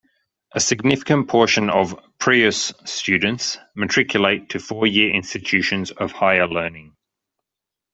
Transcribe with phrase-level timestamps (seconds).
[0.53, 6.95] A significant portion of Preuss students matriculate to four-year institutions of higher learning.